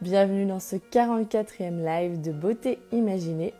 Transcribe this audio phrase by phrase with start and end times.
[0.00, 3.52] Bienvenue dans ce 44e live de beauté imaginée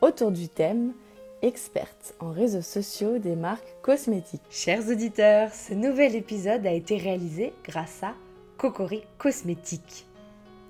[0.00, 0.94] autour du thème
[1.42, 4.40] experte en réseaux sociaux des marques cosmétiques.
[4.48, 8.14] Chers auditeurs, ce nouvel épisode a été réalisé grâce à
[8.56, 10.06] Cocori Cosmétiques.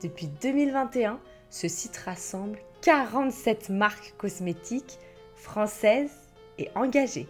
[0.03, 4.99] Depuis 2021, ce site rassemble 47 marques cosmétiques
[5.37, 7.29] françaises et engagées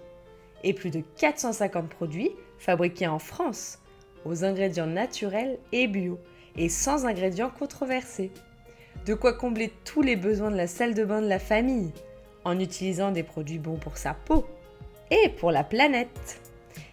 [0.63, 3.79] et plus de 450 produits fabriqués en France
[4.25, 6.19] aux ingrédients naturels et bio
[6.57, 8.31] et sans ingrédients controversés.
[9.07, 11.93] De quoi combler tous les besoins de la salle de bain de la famille
[12.45, 14.47] en utilisant des produits bons pour sa peau
[15.11, 16.41] et pour la planète.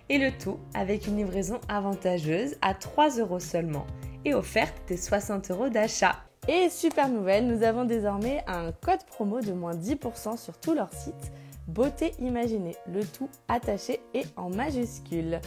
[0.09, 3.87] Et le tout avec une livraison avantageuse à 3 euros seulement
[4.25, 6.17] et offerte des 60 euros d'achat.
[6.47, 10.91] Et super nouvelle, nous avons désormais un code promo de moins 10% sur tout leur
[10.93, 11.31] site.
[11.67, 15.39] Beauté imaginée, le tout attaché et en majuscule.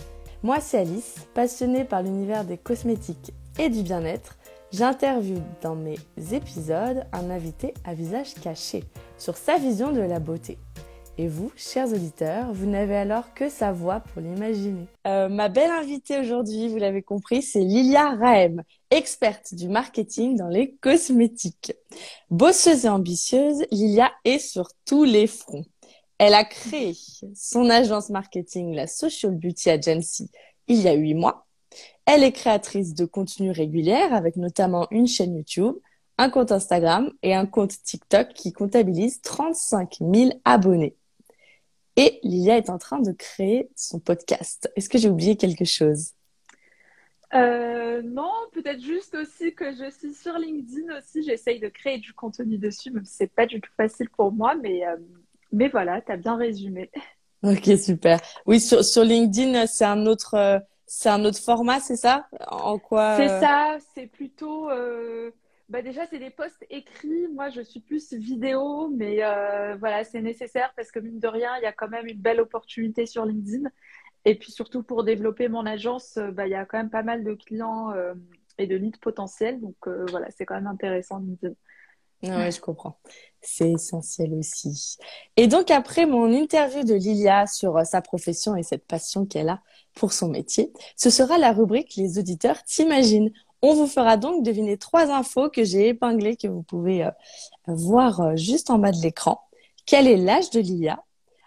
[0.42, 4.36] Moi c'est Alice, passionnée par l'univers des cosmétiques et du bien-être.
[4.72, 5.98] J'interviewe dans mes
[6.32, 8.84] épisodes un invité à visage caché
[9.18, 10.58] sur sa vision de la beauté.
[11.16, 14.86] Et vous, chers auditeurs, vous n'avez alors que sa voix pour l'imaginer.
[15.06, 20.48] Euh, ma belle invitée aujourd'hui, vous l'avez compris, c'est Lilia Rahem, experte du marketing dans
[20.48, 21.72] les cosmétiques.
[22.30, 25.64] Bosseuse et ambitieuse, Lilia est sur tous les fronts.
[26.18, 26.96] Elle a créé
[27.36, 30.30] son agence marketing, la Social Beauty Agency,
[30.66, 31.43] il y a huit mois.
[32.06, 35.74] Elle est créatrice de contenu régulière avec notamment une chaîne YouTube,
[36.18, 40.96] un compte Instagram et un compte TikTok qui comptabilise 35 000 abonnés.
[41.96, 44.70] Et Lilia est en train de créer son podcast.
[44.76, 46.10] Est-ce que j'ai oublié quelque chose?
[47.34, 51.22] Euh, non, peut-être juste aussi que je suis sur LinkedIn aussi.
[51.22, 54.54] J'essaye de créer du contenu dessus, même si c'est pas du tout facile pour moi,
[54.54, 54.96] mais, euh,
[55.52, 56.90] mais voilà, tu as bien résumé.
[57.42, 58.20] Ok, super.
[58.46, 60.58] Oui, sur, sur LinkedIn, c'est un autre, euh,
[60.96, 62.28] c'est un autre format, c'est ça?
[62.46, 64.70] En quoi C'est ça, c'est plutôt.
[64.70, 65.32] Euh,
[65.68, 67.26] bah déjà, c'est des posts écrits.
[67.34, 71.50] Moi, je suis plus vidéo, mais euh, voilà, c'est nécessaire parce que mine de rien,
[71.58, 73.68] il y a quand même une belle opportunité sur LinkedIn.
[74.24, 77.02] Et puis surtout pour développer mon agence, euh, bah, il y a quand même pas
[77.02, 77.92] mal de clients
[78.58, 79.60] et de leads potentiels.
[79.60, 79.76] Donc
[80.10, 81.54] voilà, c'est quand même intéressant LinkedIn.
[82.22, 82.98] Oui, je comprends.
[83.42, 84.96] C'est essentiel aussi.
[85.36, 89.60] Et donc, après mon interview de Lilia sur sa profession et cette passion qu'elle a
[89.94, 93.32] pour son métier, ce sera la rubrique Les auditeurs t'imaginent.
[93.62, 97.10] On vous fera donc deviner trois infos que j'ai épinglées, que vous pouvez euh,
[97.66, 99.40] voir euh, juste en bas de l'écran.
[99.86, 101.02] Quel est l'âge de Lilia?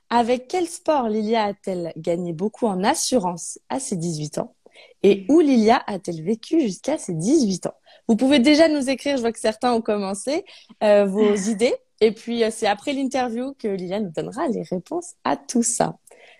[0.09, 4.55] Avec quel sport Lilia a-t-elle gagné beaucoup en assurance à ses 18 ans?
[5.03, 7.75] Et où Lilia a-t-elle vécu jusqu'à ses 18 ans?
[8.07, 10.45] Vous pouvez déjà nous écrire, je vois que certains ont commencé,
[10.83, 11.75] euh, vos idées.
[11.99, 15.97] Et puis, c'est après l'interview que Liliane nous donnera les réponses à tout ça.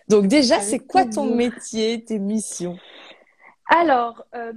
[0.08, 2.78] Donc déjà, c'est quoi ton métier, tes missions?
[3.70, 4.52] Alors, euh,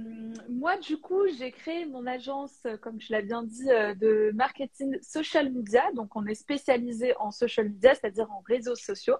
[0.48, 5.52] moi, du coup, j'ai créé mon agence, comme je l'ai bien dit, de marketing social
[5.52, 5.82] media.
[5.94, 9.16] Donc, on est spécialisé en social media, c'est-à-dire en réseaux sociaux.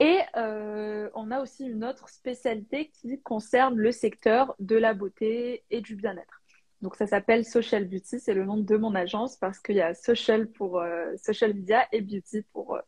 [0.00, 5.82] Et on a aussi une autre spécialité qui concerne le secteur de la beauté et
[5.82, 6.40] du bien-être.
[6.82, 9.94] Donc ça s'appelle Social Beauty, c'est le nom de mon agence parce qu'il y a
[9.94, 12.80] social pour euh, social media et beauty pour euh,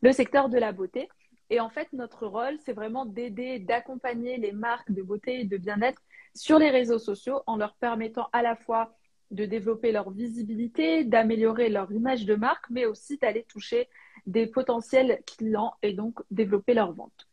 [0.00, 1.08] le secteur de la beauté.
[1.52, 5.58] Et en fait, notre rôle, c'est vraiment d'aider, d'accompagner les marques de beauté et de
[5.58, 6.00] bien-être
[6.34, 8.96] sur les réseaux sociaux en leur permettant à la fois
[9.30, 13.90] de développer leur visibilité, d'améliorer leur image de marque, mais aussi d'aller toucher
[14.26, 17.28] des potentiels clients et donc développer leur vente.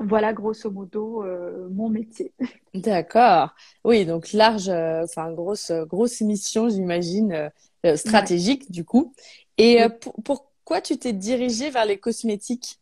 [0.00, 2.32] Voilà grosso modo euh, mon métier.
[2.74, 3.54] D'accord.
[3.84, 7.52] Oui, donc large, euh, enfin grosse grosse mission, j'imagine,
[7.86, 9.12] euh, stratégique du coup.
[9.58, 9.78] Et
[10.24, 12.80] pourquoi tu t'es dirigée vers les cosmétiques?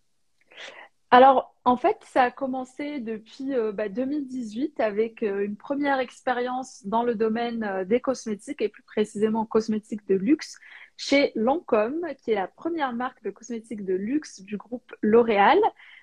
[1.16, 7.14] Alors en fait, ça a commencé depuis 2018 bah, avec une première expérience dans le
[7.14, 10.58] domaine des cosmétiques et plus précisément cosmétiques de luxe
[10.98, 15.58] chez Lancôme, qui est la première marque de cosmétiques de luxe du groupe L'Oréal.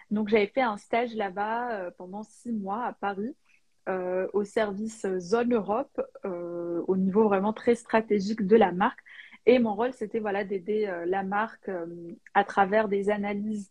[0.10, 3.36] Donc, j'avais fait un stage là-bas euh, pendant six mois à Paris,
[3.90, 9.02] euh, au service Zone Europe, euh, au niveau vraiment très stratégique de la marque.
[9.46, 11.70] Et mon rôle, c'était voilà, d'aider la marque
[12.34, 13.70] à travers des analyses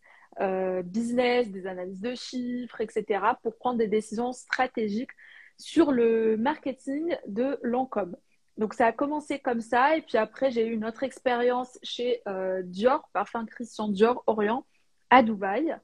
[0.83, 5.11] business, des analyses de chiffres, etc., pour prendre des décisions stratégiques
[5.57, 8.15] sur le marketing de Lancôme.
[8.57, 12.21] Donc ça a commencé comme ça, et puis après j'ai eu une autre expérience chez
[12.63, 14.65] Dior, parfum Christian Dior Orient,
[15.09, 15.75] à Dubaï.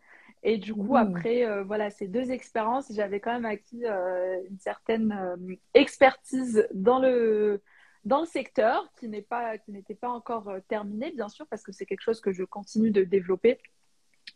[0.44, 4.60] Et du coup, après euh, voilà, ces deux expériences, j'avais quand même acquis euh, une
[4.60, 7.62] certaine euh, expertise dans le,
[8.06, 11.72] dans le secteur qui n'est pas qui n'était pas encore terminée, bien sûr, parce que
[11.74, 13.60] c'est quelque chose que je continue de développer.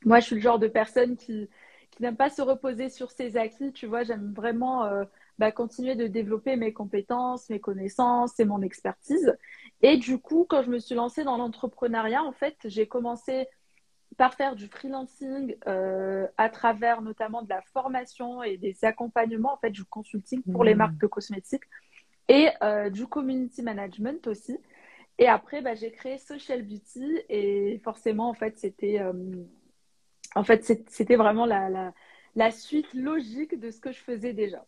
[0.05, 1.49] Moi, je suis le genre de personne qui
[1.91, 3.71] qui n'aime pas se reposer sur ses acquis.
[3.71, 4.89] Tu vois, j'aime vraiment
[5.37, 9.35] bah, continuer de développer mes compétences, mes connaissances et mon expertise.
[9.81, 13.47] Et du coup, quand je me suis lancée dans l'entrepreneuriat, en fait, j'ai commencé
[14.17, 19.57] par faire du freelancing euh, à travers notamment de la formation et des accompagnements, en
[19.57, 20.77] fait, du consulting pour les mmh.
[20.77, 21.63] marques de cosmétiques
[22.27, 24.57] et euh, du community management aussi.
[25.17, 29.13] Et après, bah, j'ai créé Social Beauty et forcément, en fait, c'était euh,
[30.35, 31.93] en fait, c'était vraiment la, la,
[32.35, 34.65] la, suite logique de ce que je faisais déjà.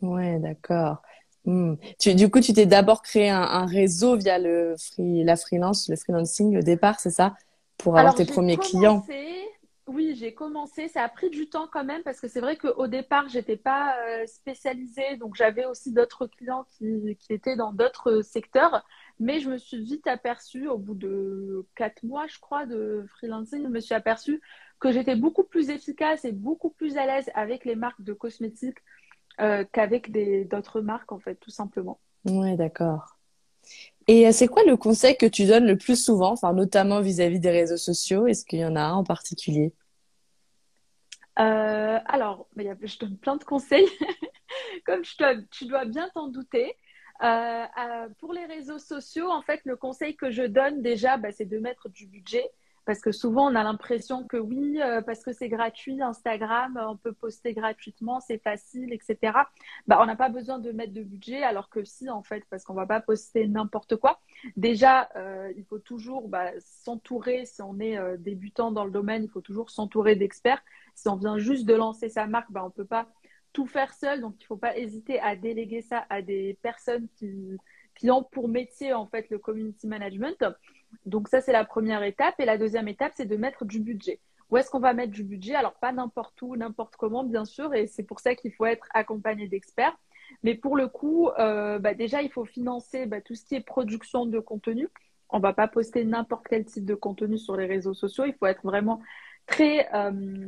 [0.00, 1.02] Ouais, d'accord.
[1.44, 1.76] Hmm.
[2.04, 6.58] du coup, tu t'es d'abord créé un, réseau via le free, la freelance, le freelancing
[6.58, 7.36] au départ, c'est ça,
[7.78, 9.04] pour avoir tes premiers clients.
[9.88, 10.86] Oui, j'ai commencé.
[10.88, 13.96] Ça a pris du temps quand même parce que c'est vrai qu'au départ, j'étais pas
[14.06, 18.84] euh, spécialisée, donc j'avais aussi d'autres clients qui, qui, étaient dans d'autres secteurs.
[19.18, 23.62] Mais je me suis vite aperçue, au bout de quatre mois, je crois, de freelancing,
[23.62, 24.42] je me suis aperçue
[24.78, 28.78] que j'étais beaucoup plus efficace et beaucoup plus à l'aise avec les marques de cosmétiques
[29.40, 30.10] euh, qu'avec
[30.48, 32.00] d'autres marques, en fait, tout simplement.
[32.24, 33.16] Oui, d'accord.
[34.06, 37.40] Et euh, c'est quoi le conseil que tu donnes le plus souvent, enfin, notamment vis-à-vis
[37.40, 38.26] des réseaux sociaux?
[38.26, 39.72] Est-ce qu'il y en a un en particulier?
[41.38, 43.86] Euh, Alors, je donne plein de conseils.
[44.84, 45.02] Comme
[45.50, 46.74] tu dois bien t'en douter.
[48.18, 51.58] pour les réseaux sociaux, en fait, le conseil que je donne déjà, bah, c'est de
[51.58, 52.50] mettre du budget.
[52.88, 56.96] Parce que souvent, on a l'impression que oui, euh, parce que c'est gratuit, Instagram, on
[56.96, 59.34] peut poster gratuitement, c'est facile, etc.
[59.86, 62.64] Bah, on n'a pas besoin de mettre de budget, alors que si, en fait, parce
[62.64, 64.22] qu'on ne va pas poster n'importe quoi.
[64.56, 69.22] Déjà, euh, il faut toujours bah, s'entourer, si on est euh, débutant dans le domaine,
[69.22, 70.62] il faut toujours s'entourer d'experts.
[70.94, 73.06] Si on vient juste de lancer sa marque, bah, on ne peut pas
[73.52, 77.06] tout faire seul, donc il ne faut pas hésiter à déléguer ça à des personnes
[77.16, 77.58] qui,
[77.98, 80.42] qui ont pour métier, en fait, le community management.
[81.06, 82.34] Donc ça, c'est la première étape.
[82.38, 84.20] Et la deuxième étape, c'est de mettre du budget.
[84.50, 85.54] Où est-ce qu'on va mettre du budget?
[85.54, 87.74] Alors, pas n'importe où, n'importe comment, bien sûr.
[87.74, 89.96] Et c'est pour ça qu'il faut être accompagné d'experts.
[90.42, 93.60] Mais pour le coup, euh, bah, déjà, il faut financer bah, tout ce qui est
[93.60, 94.88] production de contenu.
[95.30, 98.24] On ne va pas poster n'importe quel type de contenu sur les réseaux sociaux.
[98.24, 99.00] Il faut être vraiment
[99.46, 100.46] très euh,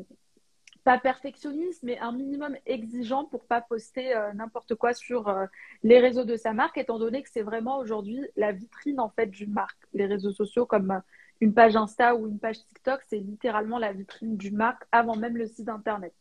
[0.82, 5.46] pas perfectionniste, mais un minimum exigeant pour pas poster euh, n'importe quoi sur euh,
[5.82, 9.26] les réseaux de sa marque, étant donné que c'est vraiment aujourd'hui la vitrine en fait
[9.26, 9.78] d'une marque.
[9.92, 11.00] Les réseaux sociaux comme euh,
[11.40, 15.36] une page Insta ou une page TikTok, c'est littéralement la vitrine d'une marque avant même
[15.36, 16.14] le site internet.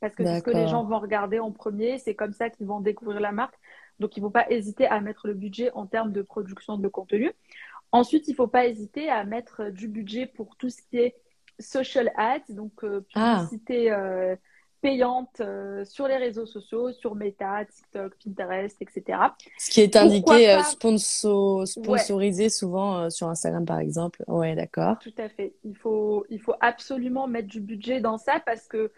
[0.00, 2.66] Parce que c'est ce que les gens vont regarder en premier, c'est comme ça qu'ils
[2.66, 3.54] vont découvrir la marque.
[4.00, 6.88] Donc il ne faut pas hésiter à mettre le budget en termes de production de
[6.88, 7.32] contenu.
[7.92, 11.14] Ensuite, il ne faut pas hésiter à mettre du budget pour tout ce qui est
[11.58, 13.46] social ads, donc euh, ah.
[13.48, 14.36] publicité euh,
[14.80, 19.18] payante euh, sur les réseaux sociaux, sur Meta, TikTok, Pinterest, etc.
[19.58, 24.22] Ce qui est indiqué sponsor, sponsorisé souvent sur Instagram par exemple.
[24.26, 24.98] Ouais, d'accord.
[25.00, 25.54] Tout à fait.
[25.64, 28.92] Il faut, il faut absolument mettre du budget dans ça parce que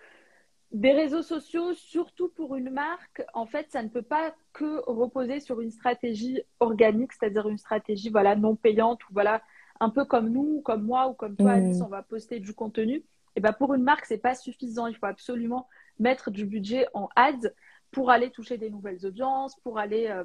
[0.73, 5.39] des réseaux sociaux, surtout pour une marque, en fait, ça ne peut pas que reposer
[5.39, 9.41] sur une stratégie organique, c'est-à-dire une stratégie voilà non payante ou voilà
[9.81, 11.83] un peu comme nous, comme moi ou comme toi, Alice, mm.
[11.83, 13.05] on va poster du contenu.
[13.37, 14.87] Et ben pour une marque, c'est pas suffisant.
[14.87, 15.69] Il faut absolument
[15.99, 17.51] mettre du budget en ads
[17.91, 20.25] pour aller toucher des nouvelles audiences, pour aller euh,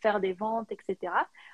[0.00, 1.12] faire des ventes, etc.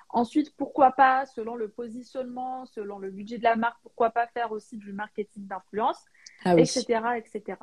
[0.09, 4.53] Ensuite, pourquoi pas, selon le positionnement, selon le budget de la marque, pourquoi pas faire
[4.53, 6.05] aussi du marketing d'influence,
[6.45, 7.57] etc., ah etc.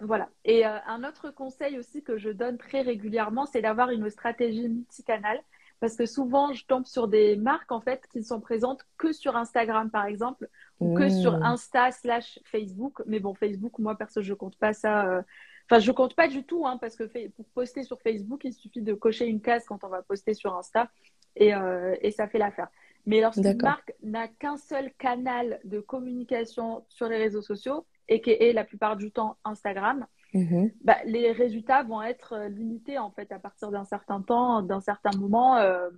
[0.00, 0.28] Voilà.
[0.44, 4.68] Et euh, un autre conseil aussi que je donne très régulièrement, c'est d'avoir une stratégie
[4.68, 5.40] multicanale
[5.80, 9.12] parce que souvent je tombe sur des marques en fait qui ne sont présentes que
[9.12, 10.48] sur Instagram par exemple
[10.80, 11.42] ou que sur mmh.
[11.42, 13.02] Insta slash Facebook.
[13.06, 15.08] Mais bon, Facebook, moi perso, je compte pas ça.
[15.08, 15.22] Euh,
[15.70, 18.82] enfin, je compte pas du tout hein, parce que pour poster sur Facebook, il suffit
[18.82, 20.90] de cocher une case quand on va poster sur Insta
[21.36, 22.68] et, euh, et ça fait l'affaire.
[23.06, 28.30] Mais lorsqu'une marque n'a qu'un seul canal de communication sur les réseaux sociaux et qui
[28.30, 30.70] est la plupart du temps Instagram, Mhm.
[30.82, 34.80] Bah, les résultats vont être euh, limités en fait à partir d'un certain temps, d'un
[34.80, 35.56] certain moment.
[35.56, 35.88] Euh,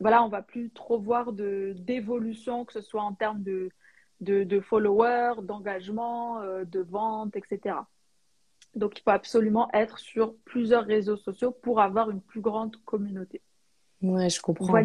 [0.00, 3.70] voilà, on va plus trop voir de d'évolution, que ce soit en termes de,
[4.20, 7.76] de, followers, d'engagement, euh, de vente, etc.
[8.74, 13.40] Donc, il faut absolument être sur plusieurs réseaux sociaux pour avoir une plus grande communauté.
[14.02, 14.76] Ouais, je comprends.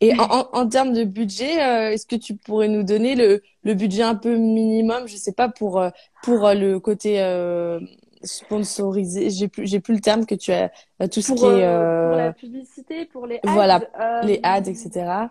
[0.00, 1.56] Et en, en, termes de budget,
[1.92, 5.48] est-ce que tu pourrais nous donner le, le budget un peu minimum, je sais pas,
[5.48, 5.84] pour,
[6.22, 7.18] pour le côté
[8.22, 9.30] sponsorisé.
[9.30, 10.70] J'ai plus, j'ai plus le terme que tu as.
[11.00, 11.64] Euh, tout ce qui est.
[11.64, 13.52] Euh, pour la publicité, pour les ads.
[13.52, 13.80] Voilà,
[14.24, 15.28] les ads, etc.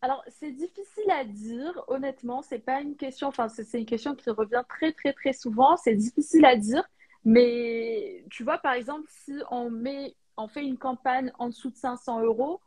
[0.00, 2.42] Alors, c'est difficile à dire, honnêtement.
[2.42, 5.76] C'est pas une question, enfin, c'est une question qui revient très, très, très souvent.
[5.76, 6.84] C'est difficile à dire.
[7.24, 11.76] Mais tu vois, par exemple, si on met, on fait une campagne en dessous de
[11.76, 12.60] 500 euros,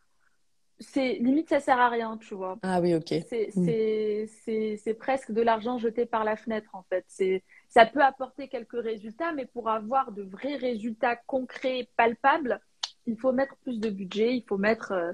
[0.81, 2.57] c'est limite ça sert à rien, tu vois.
[2.63, 3.13] Ah oui, ok.
[3.29, 7.05] C'est presque de l'argent jeté par la fenêtre en fait.
[7.07, 12.59] C'est ça peut apporter quelques résultats, mais pour avoir de vrais résultats concrets, palpables,
[13.07, 15.11] il faut mettre plus de budget, il faut mettre euh,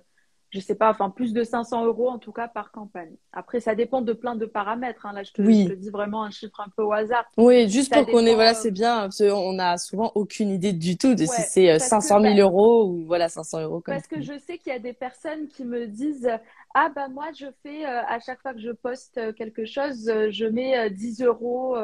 [0.49, 3.15] je sais pas, enfin plus de 500 euros en tout cas par campagne.
[3.33, 5.05] Après, ça dépend de plein de paramètres.
[5.05, 5.13] Hein.
[5.13, 7.25] Là, je te, dis vraiment un chiffre un peu au hasard.
[7.37, 9.01] Oui, juste pour qu'on ait, voilà, c'est bien.
[9.01, 13.05] Parce on a souvent aucune idée du tout de si c'est 500 000 euros ou
[13.05, 13.81] voilà 500 euros.
[13.81, 16.29] Comme parce que je sais qu'il y a des personnes qui me disent
[16.73, 20.07] ah bah moi je fais euh, à chaque fois que je poste euh, quelque chose,
[20.09, 21.75] euh, je mets 10 euros.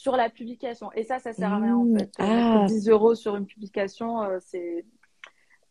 [0.00, 0.90] Sur la publication.
[0.92, 1.98] Et ça, ça sert à rien en mmh.
[1.98, 2.10] fait.
[2.18, 2.64] Ah.
[2.66, 4.84] 10 euros sur une publication, c'est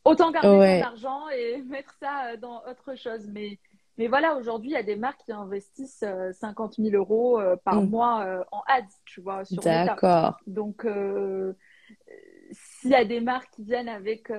[0.05, 3.27] Autant garder son argent et mettre ça euh, dans autre chose.
[3.31, 3.59] Mais,
[3.98, 7.55] mais voilà, aujourd'hui, il y a des marques qui investissent 50 euh, 000 euros euh,
[7.63, 7.89] par mm.
[7.89, 10.38] mois en ads, tu vois, sur D'accord.
[10.48, 10.88] Donc,
[12.51, 14.31] s'il y a des marques qui viennent avec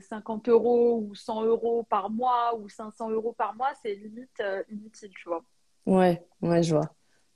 [0.00, 5.10] 50 euros ou 100 euros par mois ou 500 euros par mois, c'est limite inutile,
[5.10, 5.42] tu vois.
[5.86, 6.90] Ouais, ouais, je vois.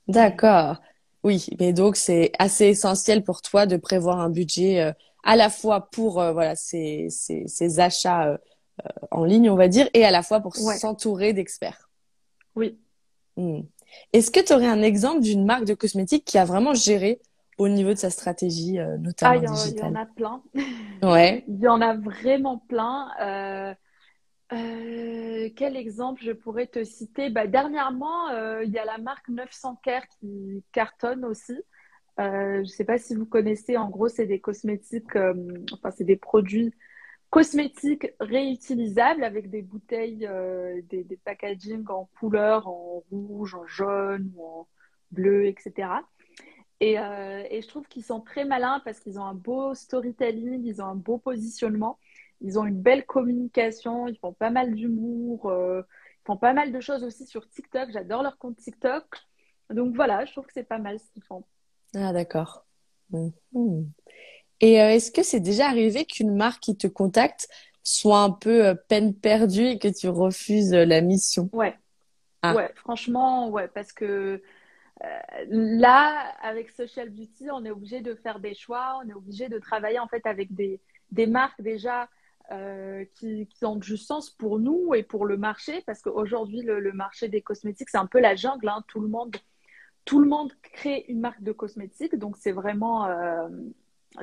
[0.07, 0.77] D'accord.
[1.23, 5.89] Oui, mais donc c'est assez essentiel pour toi de prévoir un budget à la fois
[5.89, 8.37] pour euh, voilà ces, ces, achats euh,
[8.85, 11.89] euh, en ligne, on va dire, et à la fois pour s'entourer d'experts.
[12.55, 12.77] Oui.
[13.37, 13.61] Hmm.
[14.11, 17.21] Est-ce que tu aurais un exemple d'une marque de cosmétiques qui a vraiment géré
[17.57, 20.43] au niveau de sa stratégie, notamment ah, digitale Il y en a plein.
[21.03, 21.43] Ouais.
[21.47, 23.75] il y en a vraiment plein.
[25.55, 27.29] Quel exemple je pourrais te citer?
[27.29, 28.29] Bah, Dernièrement,
[28.61, 31.55] il y a la marque 900 Care qui cartonne aussi.
[32.19, 35.33] Euh, je ne sais pas si vous connaissez, en gros, c'est des cosmétiques, euh,
[35.73, 36.73] enfin, c'est des produits
[37.31, 44.31] cosmétiques réutilisables avec des bouteilles, euh, des, des packaging en couleur, en rouge, en jaune
[44.35, 44.67] ou en
[45.11, 45.89] bleu, etc.
[46.79, 50.81] Et, et je trouve qu'ils sont très malins parce qu'ils ont un beau storytelling, ils
[50.81, 51.97] ont un beau positionnement,
[52.43, 56.79] ils ont une belle communication, ils font pas mal d'humour, ils font pas mal de
[56.79, 57.89] choses aussi sur TikTok.
[57.91, 59.05] J'adore leur compte TikTok.
[59.69, 61.43] Donc voilà, je trouve que c'est pas mal ce qu'ils font.
[61.95, 62.65] Ah, d'accord.
[63.11, 63.89] Mhm.
[64.59, 67.47] Et euh, est-ce que c'est déjà arrivé qu'une marque qui te contacte
[67.83, 71.49] soit un peu euh, peine perdue et que tu refuses euh, la mission?
[71.53, 71.77] Ouais.
[72.41, 72.55] Ah.
[72.55, 74.41] Ouais, franchement, ouais, parce que
[75.47, 79.59] là, avec Social Beauty, on est obligé de faire des choix, on est obligé de
[79.59, 80.81] travailler en fait avec des,
[81.11, 82.09] des marques déjà
[83.15, 86.93] qui, qui, ont du sens pour nous et pour le marché, parce qu'aujourd'hui, le, le,
[86.93, 88.83] marché des cosmétiques, c'est un peu la jungle, hein.
[88.87, 89.35] tout le monde
[90.05, 93.47] tout le monde crée une marque de cosmétiques, donc c'est vraiment, euh,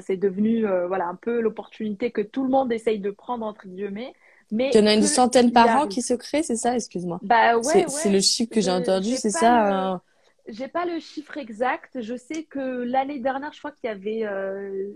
[0.01, 3.67] c'est devenu euh, voilà un peu l'opportunité que tout le monde essaye de prendre entre
[3.67, 4.13] guillemets.
[4.51, 6.75] Mais il y en a une centaine par an qui se créent, c'est ça?
[6.75, 7.21] Excuse-moi.
[7.23, 9.93] Bah ouais, c'est le chiffre que j'ai entendu, c'est ça.
[9.93, 10.03] Hein
[10.49, 12.01] j'ai pas le chiffre exact.
[12.01, 14.89] Je sais que l'année dernière, je crois qu'il y avait, euh,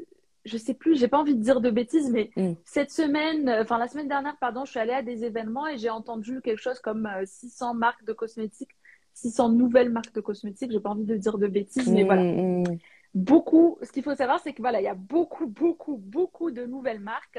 [0.45, 2.53] je sais plus, j'ai pas envie de dire de bêtises, mais hmm.
[2.65, 5.91] cette semaine, enfin la semaine dernière, pardon, je suis allée à des événements et j'ai
[5.91, 8.77] entendu quelque chose comme 600 marques de cosmétiques
[9.15, 10.73] 600 nouvelles marques de cosmétiques.
[10.73, 12.23] J'ai pas envie de dire de bêtises, mais voilà.
[12.23, 12.79] Mm, mm.
[13.15, 16.67] Beaucoup, ce qu'il faut savoir, c'est que voilà, il y a beaucoup, beaucoup, beaucoup de
[16.67, 17.39] nouvelles marques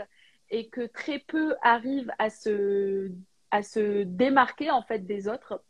[0.49, 3.11] et que très peu arrivent à se,
[3.51, 5.61] à se démarquer en fait des autres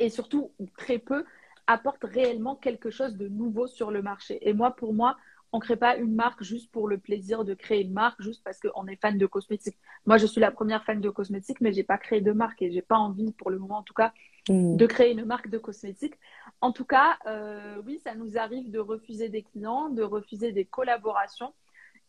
[0.00, 1.24] et surtout très peu
[1.68, 4.48] apportent réellement quelque chose de nouveau sur le marché.
[4.48, 5.16] Et moi, pour moi,
[5.52, 8.42] on ne crée pas une marque juste pour le plaisir de créer une marque, juste
[8.42, 9.76] parce qu'on est fan de cosmétiques.
[10.06, 12.72] Moi, je suis la première fan de cosmétiques, mais j'ai pas créé de marque et
[12.72, 14.12] j'ai pas envie, pour le moment en tout cas,
[14.48, 14.76] mm.
[14.76, 16.18] de créer une marque de cosmétiques.
[16.62, 20.64] En tout cas, euh, oui, ça nous arrive de refuser des clients, de refuser des
[20.64, 21.52] collaborations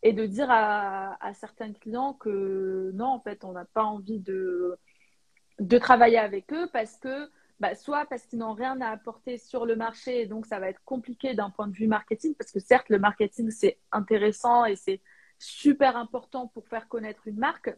[0.02, 4.78] et de dire à, certains clients que non, en fait, on n'a pas envie de,
[5.60, 7.30] de travailler avec eux parce que
[7.60, 10.68] bah, soit parce qu'ils n'ont rien à apporter sur le marché et donc ça va
[10.68, 14.76] être compliqué d'un point de vue marketing parce que certes le marketing c'est intéressant et
[14.76, 15.00] c'est
[15.38, 17.70] super important pour faire connaître une marque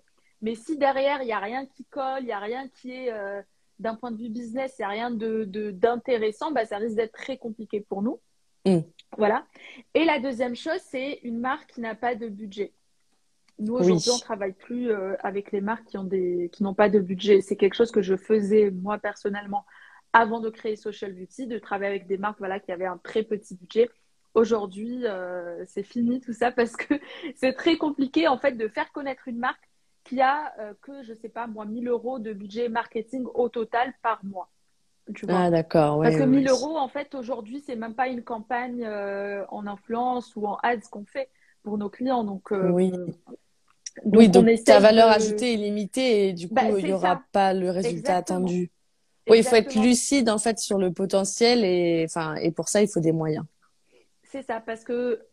[0.43, 3.13] mais si derrière il n'y a rien qui colle, il n'y a rien qui est
[3.13, 3.43] euh,
[3.79, 7.13] d'un point de vue business, il n'y a rien de, d'intéressant, bah, ça risque d'être
[7.13, 8.21] très compliqué pour nous.
[8.67, 8.81] Mm.
[9.17, 9.47] Voilà.
[9.95, 12.73] Et la deuxième chose, c'est une marque qui n'a pas de budget.
[13.59, 16.75] Nous, aujourd'hui, on ne travaille plus euh, avec les marques qui ont des, qui n'ont
[16.75, 17.41] pas de budget.
[17.41, 19.65] C'est quelque chose que je faisais, moi, personnellement,
[20.13, 23.23] avant de créer Social Beauty, de travailler avec des marques voilà, qui avaient un très
[23.23, 23.89] petit budget.
[24.35, 26.95] Aujourd'hui, euh, c'est fini tout ça parce que
[27.37, 29.71] c'est très compliqué, en fait, de faire connaître une marque
[30.05, 33.95] qui a euh, que, je sais pas, moi, 1000 euros de budget marketing au total
[34.03, 34.51] par mois.
[35.15, 35.39] Tu vois?
[35.39, 36.03] Ah, d'accord.
[36.03, 40.47] Parce que 1000 euros, en fait, aujourd'hui, c'est même pas une campagne en influence ou
[40.47, 41.31] en ads qu'on fait
[41.63, 42.23] pour nos clients.
[42.23, 42.93] Donc, oui
[44.05, 47.55] oui, donc ta valeur ajoutée est limitée et du bah, coup, il n'y aura pas
[47.55, 48.71] le résultat attendu.
[49.29, 52.83] Oui, il faut être lucide en fait sur le potentiel et, enfin, et pour ça,
[52.83, 53.45] il faut des moyens.
[54.23, 55.27] C'est ça, parce que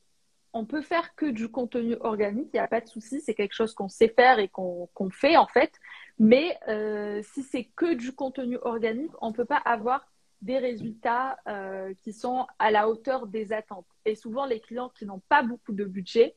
[0.54, 3.54] on peut faire que du contenu organique, il n'y a pas de souci, c'est quelque
[3.54, 5.72] chose qu'on sait faire et qu'on fait en fait.
[6.20, 6.58] Mais
[7.34, 10.08] si c'est que du contenu organique, on ne peut pas avoir
[10.42, 11.38] des résultats
[12.04, 13.88] qui sont à la hauteur des attentes.
[14.06, 16.36] Et souvent, les clients qui n'ont pas beaucoup de budget,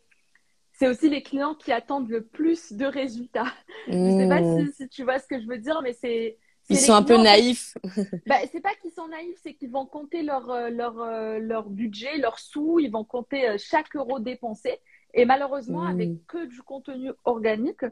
[0.76, 3.52] c'est aussi les clients qui attendent le plus de résultats.
[3.88, 4.73] Je ne sais pas mmh.
[4.76, 6.38] si, tu vois ce que je veux dire, mais c'est.
[6.68, 7.75] Ils sont un peu naïfs.
[8.26, 11.71] bah, c'est pas qu'ils sont naïfs, c'est qu'ils vont compter leur, euh, leur, euh, leur
[11.71, 14.80] budget, leurs sous, ils vont compter euh, chaque euro dépensé.
[15.14, 15.90] Et malheureusement, mmh.
[15.90, 17.85] avec que du contenu organique,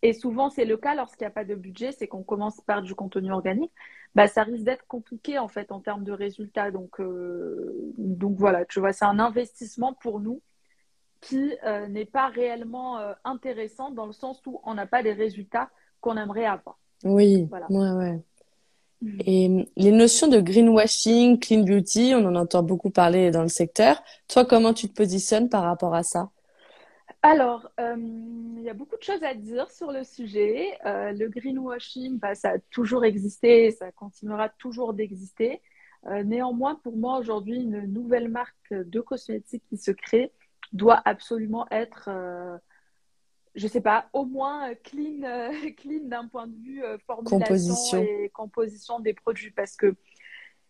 [0.00, 2.82] et souvent c'est le cas lorsqu'il n'y a pas de budget, c'est qu'on commence par
[2.82, 3.70] du contenu organique,
[4.14, 6.70] bah, ça risque d'être compliqué en fait en termes de résultats.
[6.70, 7.00] Donc,
[7.98, 10.40] donc voilà, tu vois, c'est un investissement pour nous
[11.22, 15.12] qui euh, n'est pas réellement euh, intéressant dans le sens où on n'a pas les
[15.12, 16.78] résultats qu'on aimerait avoir.
[17.04, 17.66] Oui, voilà.
[17.70, 18.20] ouais, ouais.
[19.00, 19.20] Mm.
[19.26, 24.02] Et les notions de greenwashing, clean beauty, on en entend beaucoup parler dans le secteur.
[24.28, 26.30] Toi, comment tu te positionnes par rapport à ça?
[27.22, 30.76] Alors, euh, il y a beaucoup de choses à dire sur le sujet.
[30.84, 35.60] le greenwashing, bah, ça a toujours existé, ça continuera toujours d'exister.
[36.24, 40.32] néanmoins, pour moi, aujourd'hui, une nouvelle marque de cosmétiques qui se crée,
[40.72, 42.56] doit absolument être, euh,
[43.54, 48.30] je sais pas, au moins euh, clean, euh, clean d'un point de vue formulation et
[48.34, 49.50] composition des produits.
[49.50, 49.94] Parce que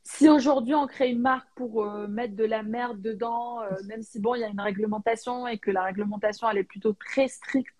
[0.04, 4.34] si aujourd'hui on crée une marque pour mettre de la merde dedans, même si bon,
[4.34, 7.76] il y a une réglementation et que la réglementation elle est plutôt très stricte,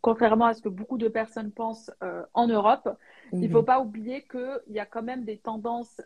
[0.00, 1.92] contrairement à ce que beaucoup de personnes pensent
[2.34, 2.88] en Europe,
[3.32, 3.64] il ne faut mhm.
[3.64, 6.00] pas oublier qu'il y a quand même des tendances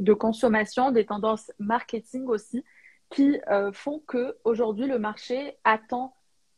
[0.00, 2.64] de consommation, des tendances marketing aussi,
[3.12, 6.14] qui euh, font que aujourd'hui le marché attend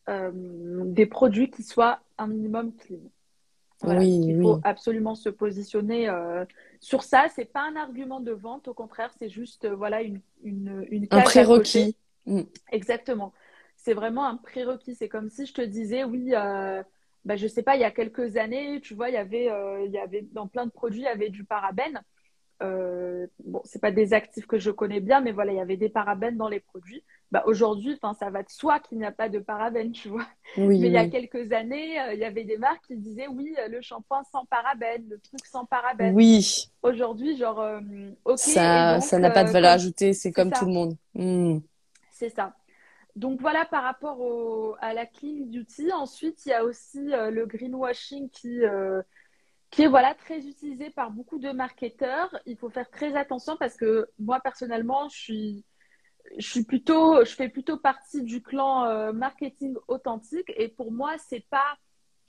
[0.09, 2.99] euh, des produits qui soient un minimum clean.
[3.83, 6.45] oui, il faut absolument se positionner euh,
[6.81, 7.27] sur ça.
[7.35, 11.23] C'est pas un argument de vente, au contraire, c'est juste voilà une une, une un
[11.23, 11.97] prérequis.
[12.27, 12.43] Mm.
[12.71, 13.33] Exactement.
[13.77, 14.95] C'est vraiment un prérequis.
[14.95, 16.33] C'est comme si je te disais oui.
[17.27, 19.51] Bah, je sais pas, il y a quelques années, tu vois, il y avait,
[19.87, 22.03] il y avait dans plein de produits, il y avait du parabène.
[22.63, 25.77] Euh, bon, c'est pas des actifs que je connais bien, mais voilà, il y avait
[25.77, 27.03] des parabènes dans les produits.
[27.33, 30.27] Bah, aujourd'hui, ça va de soi qu'il n'y a pas de parabènes, tu vois.
[30.57, 33.55] mais il y a quelques années, euh, il y avait des marques qui disaient oui,
[33.59, 36.15] euh, le shampoing sans parabènes, le truc sans parabènes.
[36.15, 36.71] Oui.
[36.83, 37.81] Aujourd'hui, genre,
[38.25, 38.39] ok.
[38.39, 40.97] Ça, ça n'a pas de valeur ajoutée, c'est comme tout le monde.
[41.15, 41.59] Hmm.
[42.13, 42.55] C'est ça.
[43.17, 45.93] Donc voilà par rapport à la clean beauty.
[45.93, 48.61] Ensuite, il y a aussi le greenwashing qui
[49.75, 52.39] qui est voilà très utilisé par beaucoup de marketeurs.
[52.47, 55.65] Il faut faire très attention parce que moi personnellement, je suis
[56.39, 61.13] je suis plutôt je fais plutôt partie du clan euh, marketing authentique et pour moi,
[61.19, 61.77] c'est pas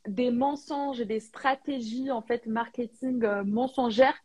[0.08, 4.18] des mensonges et des stratégies en fait marketing euh, mensongères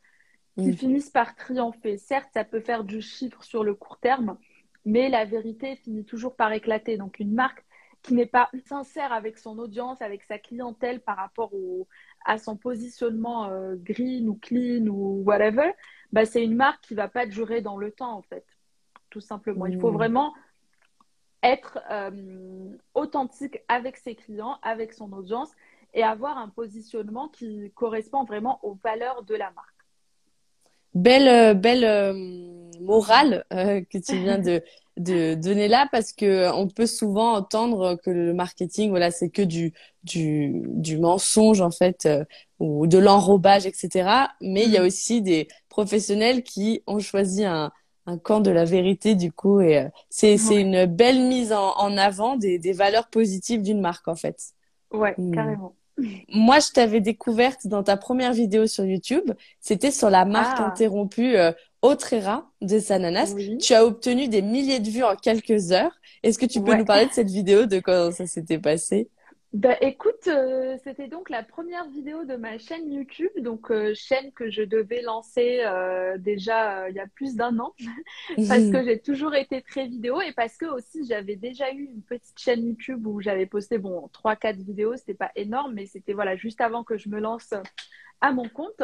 [0.58, 0.76] qui mm.
[0.76, 1.98] finissent par triompher.
[1.98, 4.38] Certes, ça peut faire du chiffre sur le court terme,
[4.86, 6.96] mais la vérité finit toujours par éclater.
[6.96, 7.64] Donc une marque
[8.02, 11.86] qui n'est pas sincère avec son audience, avec sa clientèle par rapport au,
[12.24, 15.72] à son positionnement euh, green ou clean ou whatever,
[16.12, 18.44] bah, c'est une marque qui va pas durer dans le temps en fait,
[19.10, 19.66] tout simplement.
[19.66, 19.96] Il faut mmh.
[19.96, 20.34] vraiment
[21.42, 25.50] être euh, authentique avec ses clients, avec son audience
[25.94, 29.79] et avoir un positionnement qui correspond vraiment aux valeurs de la marque.
[30.94, 32.14] Belle, euh, belle
[32.80, 34.62] morale que tu viens de,
[35.00, 39.42] de donner là parce que on peut souvent entendre que le marketing voilà c'est que
[39.42, 39.72] du
[40.04, 42.24] du du mensonge en fait euh,
[42.58, 44.86] ou de l'enrobage etc mais il y a mm.
[44.86, 47.72] aussi des professionnels qui ont choisi un
[48.06, 51.72] un camp de la vérité du coup et euh, c'est c'est une belle mise en,
[51.76, 54.52] en avant des des valeurs positives d'une marque en fait
[54.92, 55.34] ouais mm.
[55.34, 55.74] carrément
[56.32, 59.32] moi, je t'avais découverte dans ta première vidéo sur YouTube.
[59.60, 60.66] C'était sur la marque ah.
[60.66, 63.34] interrompue euh, Autrera de Sananas.
[63.60, 65.92] Tu as obtenu des milliers de vues en quelques heures.
[66.22, 69.08] Est-ce que tu peux nous parler de cette vidéo, de comment ça s'était passé?
[69.52, 74.30] Bah, écoute, euh, c'était donc la première vidéo de ma chaîne YouTube, donc euh, chaîne
[74.30, 77.74] que je devais lancer euh, déjà il y a plus d'un an,
[78.36, 82.02] parce que j'ai toujours été très vidéo et parce que aussi j'avais déjà eu une
[82.02, 86.12] petite chaîne YouTube où j'avais posté bon trois quatre vidéos, c'était pas énorme, mais c'était
[86.12, 87.52] voilà juste avant que je me lance
[88.20, 88.82] à mon compte.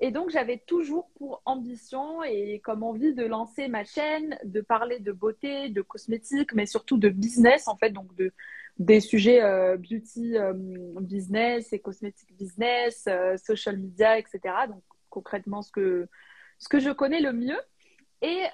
[0.00, 4.98] Et donc, j'avais toujours pour ambition et comme envie de lancer ma chaîne, de parler
[4.98, 8.32] de beauté, de cosmétiques, mais surtout de business, en fait, donc de,
[8.78, 10.52] des sujets euh, beauty euh,
[11.00, 14.40] business et cosmétique business, euh, social media, etc.
[14.68, 16.08] Donc, concrètement, ce que,
[16.58, 17.60] ce que je connais le mieux.
[18.22, 18.44] Et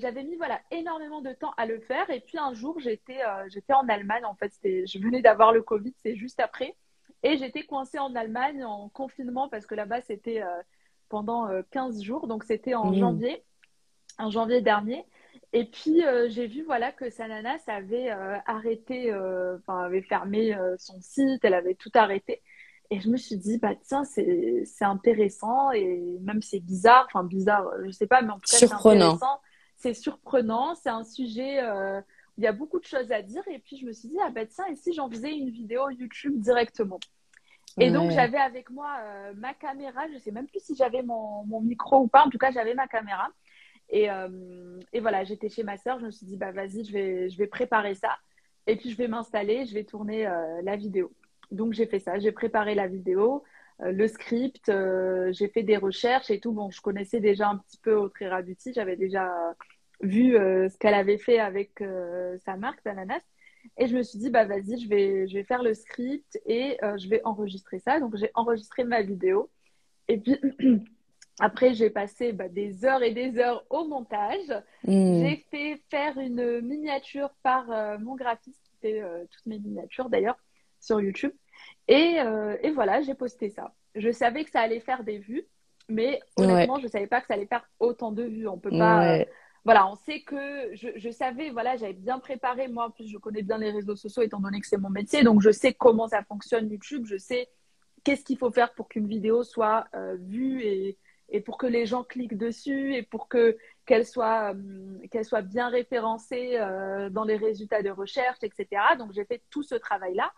[0.00, 2.10] j'avais mis voilà énormément de temps à le faire.
[2.10, 4.24] Et puis un jour, j'étais j'étais en Allemagne.
[4.24, 6.74] En fait, je venais d'avoir le Covid, c'est juste après.
[7.22, 10.42] Et j'étais coincée en Allemagne en confinement parce que là-bas, c'était
[11.08, 12.26] pendant 15 euh, jours.
[12.26, 12.98] Donc, c'était en mmh.
[12.98, 13.44] janvier,
[14.18, 15.04] en janvier dernier.
[15.52, 18.10] Et puis, euh, j'ai vu voilà, que Sananas avait
[18.46, 22.42] arrêté, enfin, avait fermé son site, elle avait tout arrêté.
[22.90, 27.66] Et je me suis dit, bah tiens, c'est intéressant et même c'est bizarre, enfin bizarre,
[27.84, 29.40] je sais pas, mais en tout cas, c'est intéressant.
[29.76, 32.00] C'est surprenant, c'est un sujet euh,
[32.36, 33.42] il y a beaucoup de choses à dire.
[33.48, 35.88] Et puis je me suis dit, ah bah tiens, et si j'en faisais une vidéo
[35.90, 36.98] YouTube directement?
[37.80, 41.44] Et donc j'avais avec moi euh, ma caméra, je sais même plus si j'avais mon,
[41.44, 43.28] mon, micro ou pas, en tout cas j'avais ma caméra.
[43.90, 46.92] Et, euh, et voilà, j'étais chez ma soeur, je me suis dit, bah vas-y, je
[47.36, 48.16] vais, préparer ça.
[48.66, 50.24] Et puis je vais m'installer, je vais tourner
[50.62, 51.12] la vidéo.
[51.50, 53.42] Donc j'ai fait ça, j'ai préparé la vidéo,
[53.82, 56.52] euh, le script, euh, j'ai fait des recherches et tout.
[56.52, 59.30] Bon, je connaissais déjà un petit peu Audrey Rabuti, j'avais déjà
[60.00, 61.82] vu euh, ce qu'elle avait fait avec
[62.44, 63.22] sa marque d'ananas.
[63.76, 67.20] Et je me suis dit, bah vas-y, je vais faire le script et je vais
[67.24, 68.00] enregistrer ça.
[68.00, 69.50] Donc j'ai enregistré ma vidéo.
[70.08, 70.38] Et puis
[71.40, 74.62] après, j'ai passé bah, des heures et des heures au montage.
[74.84, 75.22] Hmm.
[75.22, 77.66] J'ai fait faire une miniature par
[78.00, 80.38] mon graphiste qui fait toutes mes miniatures d'ailleurs
[80.80, 81.32] sur YouTube.
[81.88, 83.74] Et, euh, et voilà, j'ai posté ça.
[83.94, 85.44] Je savais que ça allait faire des vues,
[85.88, 88.48] mais honnêtement, je ne savais pas que ça allait faire autant de vues.
[88.48, 89.18] On peut pas.
[89.18, 89.24] Euh,
[89.64, 92.68] voilà, on sait que je, je savais, voilà, j'avais bien préparé.
[92.68, 95.22] Moi, en plus, je connais bien les réseaux sociaux étant donné que c'est mon métier.
[95.22, 97.04] Donc, je sais comment ça fonctionne YouTube.
[97.06, 97.48] Je sais
[98.04, 100.96] qu'est-ce qu'il faut faire pour qu'une vidéo soit euh, vue et,
[101.28, 104.54] et pour que les gens cliquent dessus et pour que qu'elle soit,
[105.10, 106.58] qu'elle soit bien référencée
[107.10, 108.82] dans les résultats de recherche, etc.
[108.98, 110.30] Donc, j'ai fait tout ce travail-là.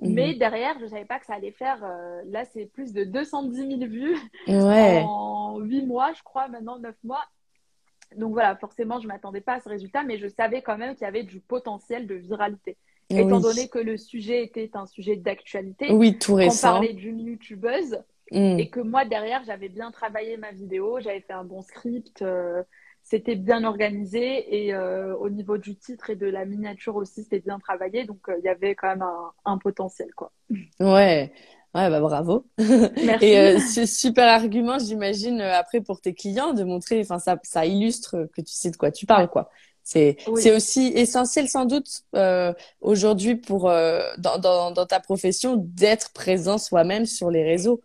[0.00, 0.38] Mais mhm.
[0.38, 1.78] derrière, je ne savais pas que ça allait faire.
[1.82, 4.16] Euh, là, c'est plus de 210 000 vues
[4.48, 7.24] en 8 mois, je crois, maintenant 9 mois.
[8.16, 10.94] Donc voilà, forcément, je ne m'attendais pas à ce résultat, mais je savais quand même
[10.94, 12.76] qu'il y avait du potentiel de viralité.
[13.10, 16.68] Étant donné que le sujet était un sujet d'actualité, oui, tout récent.
[16.68, 18.58] On parlait d'une youtubeuse mm.
[18.58, 22.22] et que moi, derrière, j'avais bien travaillé ma vidéo, j'avais fait un bon script.
[22.22, 22.62] Euh,
[23.02, 27.40] c'était bien organisé et euh, au niveau du titre et de la miniature aussi, c'était
[27.40, 28.04] bien travaillé.
[28.04, 29.04] Donc, euh, il y avait quand même
[29.44, 30.30] un, potentiel, quoi.
[30.78, 31.32] Ouais.
[31.74, 32.46] Ouais, bah bravo.
[32.58, 33.26] Merci.
[33.26, 38.28] Et ce super argument, j'imagine, après pour tes clients, de montrer, enfin, ça, ça illustre
[38.34, 39.50] que tu sais de quoi tu parles, quoi.
[39.84, 42.02] C'est c'est aussi essentiel sans doute
[42.80, 43.64] aujourd'hui pour
[44.18, 47.80] dans, dans, dans ta profession d'être présent soi-même sur les réseaux.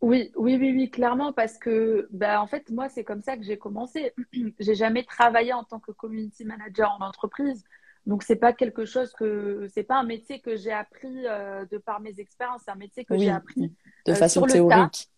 [0.00, 3.42] Oui, oui, oui, oui, clairement, parce que, bah, en fait, moi, c'est comme ça que
[3.42, 4.14] j'ai commencé.
[4.58, 7.64] j'ai jamais travaillé en tant que community manager en entreprise.
[8.06, 11.76] Donc, c'est pas quelque chose que, c'est pas un métier que j'ai appris euh, de
[11.76, 13.72] par mes expériences, c'est un métier que j'ai appris
[14.06, 15.08] de euh, façon théorique.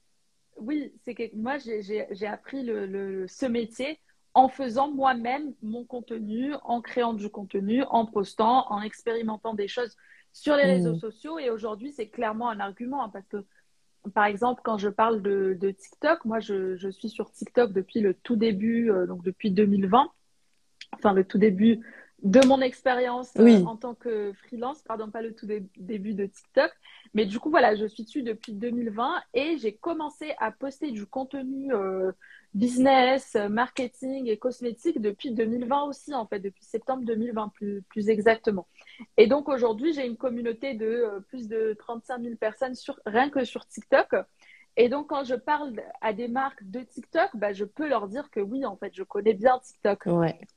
[0.56, 4.00] Oui, c'est que moi, j'ai appris le, le, ce métier
[4.34, 9.96] en faisant moi-même mon contenu, en créant du contenu, en postant, en expérimentant des choses
[10.32, 11.00] sur les réseaux mmh.
[11.00, 11.38] sociaux.
[11.38, 13.44] Et aujourd'hui, c'est clairement un argument hein, parce que
[14.10, 18.36] par exemple, quand je parle de, TikTok, moi, je, suis sur TikTok depuis le tout
[18.36, 20.08] début, euh, donc depuis 2020,
[20.94, 21.80] enfin le tout début
[22.22, 26.70] de mon expérience euh, en tant que freelance, pardon, pas le tout début de TikTok,
[27.14, 31.04] mais du coup, voilà, je suis dessus depuis 2020 et j'ai commencé à poster du
[31.04, 32.12] contenu euh,
[32.54, 38.68] business, marketing et cosmétique depuis 2020 aussi, en fait, depuis septembre 2020 plus, plus exactement.
[39.16, 43.30] Et donc aujourd'hui, j'ai une communauté de euh, plus de 35 000 personnes sur, rien
[43.30, 44.14] que sur TikTok.
[44.76, 48.30] Et donc, quand je parle à des marques de TikTok, bah, je peux leur dire
[48.30, 50.08] que oui, en fait, je connais bien TikTok.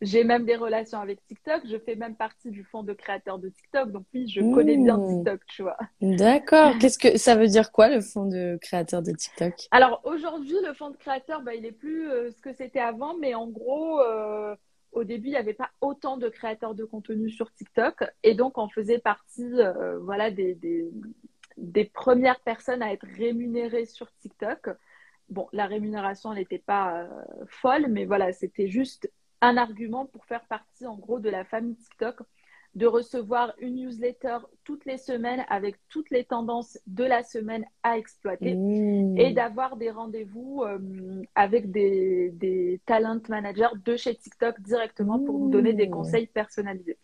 [0.02, 1.64] J'ai même des relations avec TikTok.
[1.70, 3.92] Je fais même partie du fonds de créateurs de TikTok.
[3.92, 5.18] Donc oui, je connais bien mmh.
[5.18, 5.78] TikTok, tu vois.
[6.02, 6.74] D'accord.
[6.80, 9.68] Qu'est-ce que ça veut dire quoi, le fonds de créateurs de TikTok?
[9.72, 13.18] Alors aujourd'hui, le fonds de créateurs, bah, il est plus euh, ce que c'était avant.
[13.18, 14.56] Mais en gros, euh,
[14.94, 18.06] au début, il n'y avait pas autant de créateurs de contenu sur TikTok.
[18.24, 20.90] Et donc, on faisait partie euh, voilà, des des
[21.94, 24.70] premières personnes à être rémunérées sur TikTok.
[25.30, 27.08] Bon, la rémunération n'était pas euh,
[27.48, 29.10] folle, mais voilà, c'était juste
[29.42, 32.22] un argument pour faire partie en gros de la famille TikTok,
[32.76, 37.98] de recevoir une newsletter toutes les semaines avec toutes les tendances de la semaine à
[37.98, 39.18] exploiter mmh.
[39.18, 45.40] et d'avoir des rendez-vous euh, avec des, des, talent managers de chez TikTok directement pour
[45.40, 45.92] nous donner des mmh.
[45.92, 46.98] conseils personnalisés.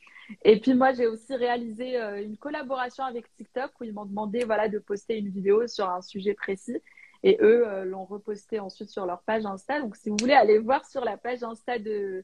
[0.43, 4.43] Et puis moi, j'ai aussi réalisé euh, une collaboration avec TikTok où ils m'ont demandé
[4.43, 6.77] voilà, de poster une vidéo sur un sujet précis.
[7.23, 9.79] Et eux euh, l'ont reposté ensuite sur leur page Insta.
[9.79, 12.23] Donc si vous voulez aller voir sur la page Insta de,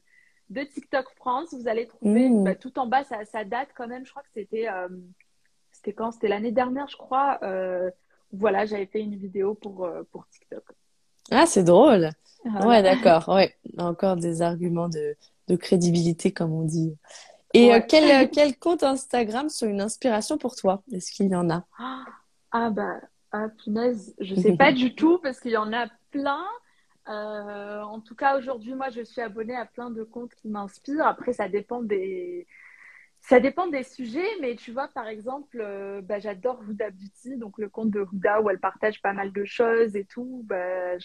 [0.50, 2.44] de TikTok France, vous allez trouver mmh.
[2.44, 4.88] bah, tout en bas, ça, ça, date quand même, je crois que c'était euh,
[5.70, 6.10] c'était quand?
[6.10, 7.38] C'était l'année dernière, je crois.
[8.32, 10.64] voilà, j'avais fait une vidéo pour, pour TikTok.
[11.30, 12.10] Ah, c'est drôle.
[12.44, 13.28] Ouais, d'accord.
[13.28, 15.16] Ouais, encore des arguments de,
[15.48, 16.96] de crédibilité, comme on dit.
[17.54, 20.82] Et euh, quel, euh, quel, compte Instagram sont une inspiration pour toi?
[20.92, 21.64] Est-ce qu'il y en a?
[22.50, 23.00] Ah bah,
[23.32, 26.44] ah, punaise, je sais pas du tout parce qu'il y en a plein.
[27.08, 31.06] Euh, en tout cas, aujourd'hui, moi, je suis abonnée à plein de comptes qui m'inspirent.
[31.06, 32.46] Après, ça dépend des,
[33.20, 37.58] Ça dépend des sujets, mais tu vois, par exemple, euh, bah, j'adore Huda Beauty, donc
[37.58, 40.42] le compte de Huda où elle partage pas mal de choses et tout.
[40.46, 40.96] Bah,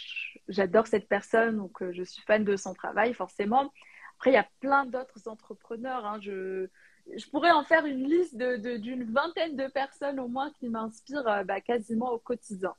[0.47, 3.71] j'adore cette personne, donc euh, je suis fan de son travail, forcément.
[4.17, 6.05] Après, il y a plein d'autres entrepreneurs.
[6.05, 6.19] Hein.
[6.21, 6.67] Je,
[7.15, 10.69] je pourrais en faire une liste d'une de, d'une vingtaine de personnes au moins qui
[10.69, 12.73] m'inspirent euh, bah, quasiment au quotidien.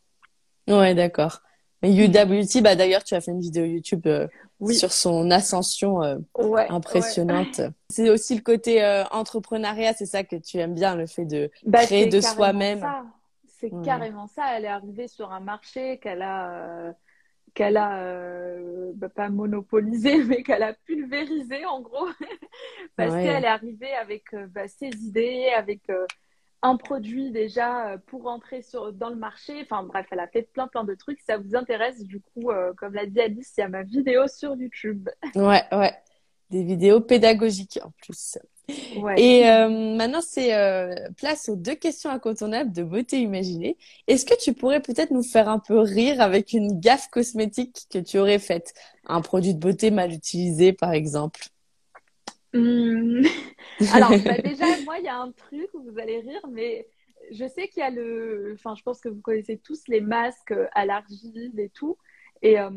[0.69, 1.41] Ouais, d'accord.
[1.83, 4.27] Mais Beauty, bah d'ailleurs, tu as fait une vidéo YouTube euh,
[4.71, 6.17] sur son ascension euh,
[6.71, 7.61] impressionnante.
[7.91, 11.85] C'est aussi le côté entrepreneuriat, c'est ça que tu aimes bien, le fait de bah,
[11.85, 12.83] créer de soi-même.
[13.61, 14.57] C'est carrément ça.
[14.57, 16.95] Elle est arrivée sur un marché qu'elle a
[17.55, 22.09] qu'elle a euh, bah, pas monopolisé, mais qu'elle a pulvérisé en gros,
[22.97, 26.07] parce qu'elle est arrivée avec euh, bah, ses idées, avec euh,
[26.63, 29.61] un produit déjà pour entrer sur, dans le marché.
[29.63, 31.21] Enfin bref, elle a fait plein plein de trucs.
[31.21, 34.27] Si ça vous intéresse, du coup, comme l'a dit Alice, il y a ma vidéo
[34.29, 35.11] sur YouTube.
[35.35, 35.93] Ouais, ouais.
[36.49, 38.39] Des vidéos pédagogiques en plus.
[38.69, 43.77] Et euh, maintenant, c'est euh, place aux deux questions incontournables de beauté imaginée.
[44.07, 47.99] Est-ce que tu pourrais peut-être nous faire un peu rire avec une gaffe cosmétique que
[47.99, 48.73] tu aurais faite?
[49.07, 51.49] Un produit de beauté mal utilisé, par exemple?
[52.55, 53.27] Hmm.
[53.93, 56.87] Alors, bah, déjà, moi, il y a un truc où vous allez rire, mais
[57.31, 58.55] je sais qu'il y a le...
[58.55, 61.99] Enfin, je pense que vous connaissez tous les masques à l'argile et tout.
[62.45, 62.71] Et euh,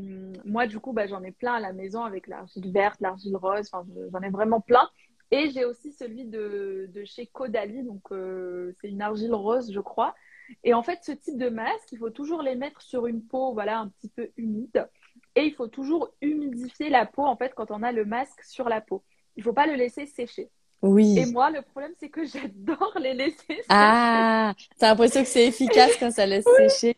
[0.45, 3.69] moi, du coup, bah, j'en ai plein à la maison avec l'argile verte, l'argile rose.
[3.71, 4.89] Enfin, j'en ai vraiment plein.
[5.31, 9.79] Et j'ai aussi celui de, de chez Caudalie, donc euh, c'est une argile rose, je
[9.79, 10.15] crois.
[10.63, 13.53] Et en fait, ce type de masque, il faut toujours les mettre sur une peau,
[13.53, 14.87] voilà, un petit peu humide.
[15.35, 18.69] Et il faut toujours humidifier la peau, en fait, quand on a le masque sur
[18.69, 19.03] la peau.
[19.35, 20.49] Il ne faut pas le laisser sécher.
[20.81, 21.19] Oui.
[21.19, 23.63] Et moi, le problème, c'est que j'adore les laisser sécher.
[23.69, 26.97] Ah, t'as l'impression que c'est efficace quand ça laisse sécher.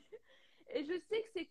[0.76, 0.94] Et je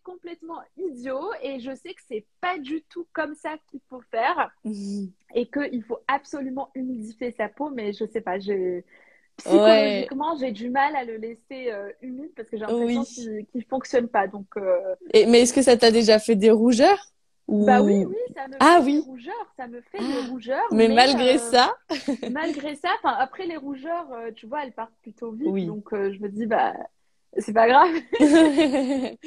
[0.09, 4.51] complètement idiot et je sais que c'est pas du tout comme ça qu'il faut faire
[5.35, 8.83] et qu'il faut absolument humidifier sa peau, mais je sais pas, j'ai
[9.37, 13.61] psychologiquement j'ai du mal à le laisser euh, humide parce que j'ai l'impression qu'il ne
[13.61, 14.27] fonctionne pas.
[14.27, 14.47] Donc.
[14.57, 17.13] Euh, et, mais est-ce que ça t'a déjà fait des rougeurs
[17.47, 18.93] Bah oui, oui, ça me ah, fait oui.
[18.95, 20.29] des rougeurs, ça me fait des ah.
[20.29, 20.67] rougeurs.
[20.71, 21.75] Mais, malgré euh, ça?
[22.31, 25.67] Malgré ça, après les rougeurs, tu vois, elles partent plutôt vite.
[25.67, 26.73] Donc je me dis, bah
[27.37, 27.89] c'est pas grave.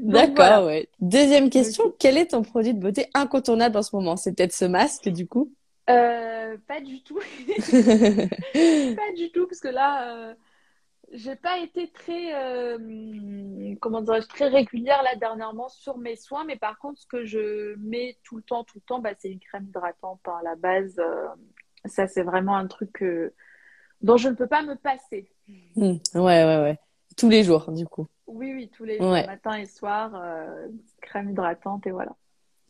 [0.00, 0.88] D'accord, ouais.
[1.00, 4.16] Deuxième question, quel est ton produit de beauté incontournable en ce moment?
[4.16, 5.52] C'est peut-être ce masque, du coup?
[5.90, 7.18] Euh, Pas du tout.
[7.18, 10.34] pas du tout, parce que là, euh,
[11.12, 16.56] j'ai pas été très, euh, comment dirais-je, très régulière là dernièrement sur mes soins, mais
[16.56, 19.40] par contre, ce que je mets tout le temps, tout le temps, bah, c'est une
[19.40, 21.00] crème hydratante à la base.
[21.86, 23.02] ça, c'est vraiment un truc
[24.02, 25.30] dont je ne peux pas me passer.
[25.76, 25.96] Hmm.
[26.14, 26.78] Ouais, ouais, ouais.
[27.16, 28.06] Tous les jours, du coup.
[28.26, 30.68] Oui, oui, tous les jours, matin et soir, euh,
[31.00, 32.14] crème hydratante et voilà.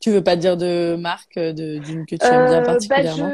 [0.01, 3.31] Tu veux pas dire de marque euh, d'une que tu aimes bien euh, bah, particulièrement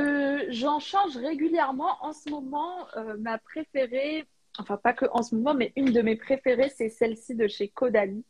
[0.49, 1.97] J'en change régulièrement.
[2.01, 2.87] En ce moment,
[3.19, 4.25] ma préférée,
[4.59, 7.69] enfin pas que en ce moment, mais une de mes préférées, c'est celle-ci de chez
[7.69, 8.25] Caudalie.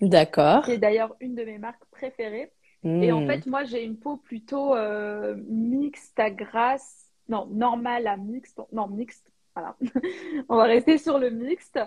[0.00, 0.64] D'accord.
[0.64, 2.52] Qui est d'ailleurs une de mes marques préférées.
[2.84, 3.26] Et en hmm.
[3.26, 4.74] fait, moi, j'ai une peau plutôt
[5.48, 9.76] mixte à grasse, non, normale à mixte, non, mixte, voilà.
[10.48, 11.78] on va rester sur le mixte,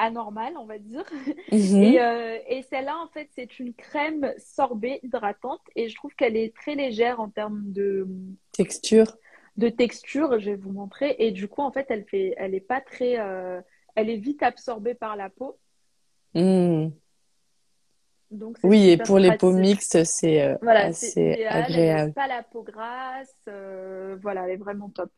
[0.00, 1.04] anormal, on va dire.
[1.52, 1.96] Mhm.
[1.98, 6.54] Euh, et, celle-là, en fait, c'est une crème sorbet hydratante et je trouve qu'elle est
[6.54, 8.06] très légère en termes de
[8.52, 9.16] texture.
[9.56, 11.16] De texture, je vais vous montrer.
[11.18, 13.60] Et du coup, en fait, elle fait, elle est pas très, euh,
[13.94, 15.58] elle est vite absorbée par la peau.
[16.34, 16.88] Hmm.
[18.30, 22.08] Donc, oui, et pour les peaux mixtes, c'est euh, assez agréable.
[22.10, 23.34] Elle pas la peau grasse.
[24.22, 25.10] voilà, elle est vraiment top.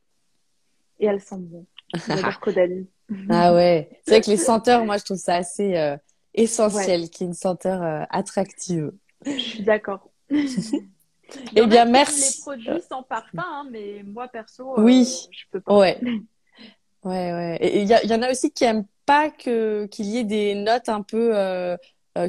[0.98, 1.66] Et elle sent bon.
[3.30, 5.96] ah ouais, c'est vrai que les senteurs, moi je trouve ça assez euh,
[6.34, 8.92] essentiel, qu'il y ait une senteur euh, attractive.
[9.24, 10.08] Je suis d'accord.
[10.30, 12.38] eh bien, merci.
[12.38, 15.28] Les produits sans parfum, hein, mais moi perso, euh, oui.
[15.30, 15.76] je peux pas.
[15.76, 16.00] Ouais.
[17.04, 17.58] Ouais, ouais.
[17.60, 20.54] Et il y, y, en a aussi qui aiment pas que qu'il y ait des
[20.54, 21.34] notes un peu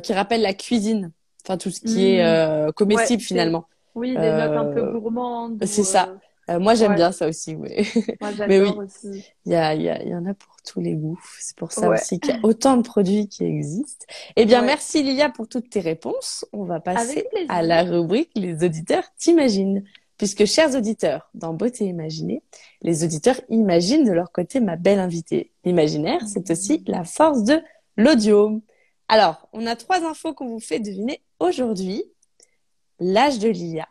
[0.01, 1.11] qui rappellent la cuisine.
[1.45, 2.71] Enfin, tout ce qui est hmm.
[2.73, 3.67] comestible finalement.
[3.95, 5.63] Oui, des notes un peu gourmandes.
[5.65, 6.15] C'est ça.
[6.49, 7.69] Euh, moi, j'aime bien ça aussi, oui.
[8.21, 9.25] Moi, mais oui, aussi.
[9.45, 11.19] Il y, a, il, y a, il y en a pour tous les goûts.
[11.39, 14.05] C'est pour ça aussi qu'il y a autant de produits qui existent.
[14.35, 16.45] Eh bien, merci Lilia pour toutes tes réponses.
[16.51, 19.83] On va passer à la rubrique Les auditeurs t'imaginent.
[20.17, 22.43] Puisque, chers auditeurs, dans Beauté Imaginée,
[22.81, 25.51] les auditeurs imaginent de leur côté ma belle invitée.
[25.65, 27.61] L'imaginaire, c'est aussi la force de
[27.97, 28.61] l'audio.
[29.07, 32.03] Alors, on a trois infos qu'on vous fait deviner aujourd'hui.
[32.99, 33.87] L'âge de Lilia,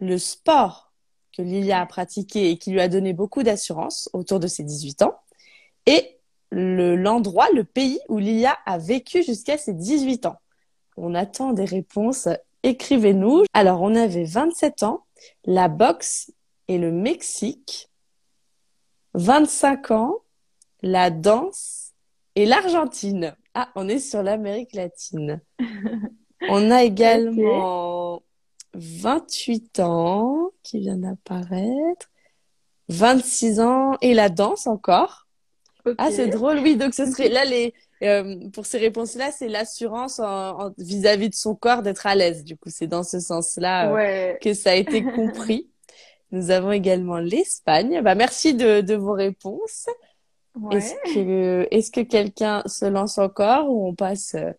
[0.00, 0.91] le sport
[1.36, 5.02] que Lilia a pratiqué et qui lui a donné beaucoup d'assurance autour de ses 18
[5.02, 5.14] ans,
[5.86, 6.18] et
[6.50, 10.36] l'endroit, le, pays où Lilia a vécu jusqu'à ses 18 ans.
[10.96, 12.28] On attend des réponses,
[12.62, 13.44] écrivez-nous.
[13.54, 15.04] Alors, on avait 27 ans,
[15.44, 16.30] la boxe
[16.68, 17.88] et le Mexique.
[19.14, 20.16] 25 ans,
[20.82, 21.92] la danse
[22.34, 23.34] et l'Argentine.
[23.54, 25.40] Ah, on est sur l'Amérique latine.
[26.48, 28.20] On a également
[28.74, 32.10] 28 ans qui vient d'apparaître.
[32.88, 35.26] 26 ans et la danse encore.
[35.98, 36.76] Ah, c'est drôle, oui.
[36.76, 40.20] Donc, ce serait là, les, euh, pour ces réponses-là, c'est l'assurance
[40.78, 42.44] vis-à-vis de son corps d'être à l'aise.
[42.44, 45.68] Du coup, c'est dans ce sens-là euh, que ça a été compris.
[46.32, 48.00] Nous avons également l'Espagne.
[48.02, 49.86] Bah, merci de, de vos réponses.
[50.70, 54.52] Est-ce que, est-ce que quelqu'un se lance encore ou on passe, euh,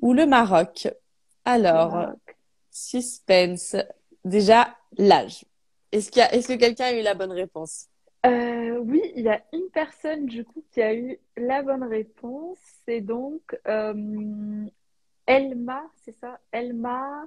[0.00, 0.88] ou le Maroc?
[1.44, 2.12] Alors,
[2.88, 3.76] suspense.
[4.24, 5.44] Déjà, l'âge.
[5.92, 7.86] Est-ce que quelqu'un a eu la bonne réponse?
[8.26, 12.58] Euh, oui, il y a une personne du coup qui a eu la bonne réponse.
[12.84, 14.66] C'est donc euh,
[15.26, 16.38] Elma, c'est ça?
[16.52, 17.26] Elma.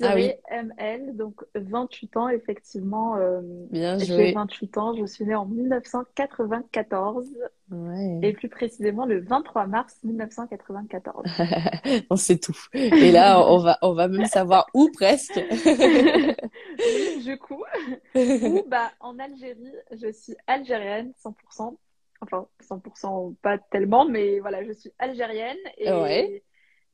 [0.00, 3.16] ML, donc 28 ans, effectivement.
[3.16, 4.28] Euh, Bien joué.
[4.28, 7.26] J'ai 28 ans, je suis née en 1994.
[7.70, 8.20] Ouais.
[8.22, 11.24] Et plus précisément le 23 mars 1994.
[12.10, 12.56] on sait tout.
[12.74, 15.40] Et là, on va, on va même savoir où presque.
[15.66, 17.64] oui, du coup.
[18.14, 21.76] Ou, bah, en Algérie, je suis algérienne, 100%.
[22.22, 25.58] Enfin, 100% pas tellement, mais voilà, je suis algérienne.
[25.78, 26.42] Et ouais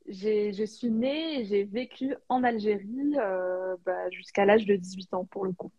[0.07, 5.25] je suis née et j'ai vécu en Algérie euh, bah, jusqu'à l'âge de 18 ans
[5.25, 5.71] pour le coup.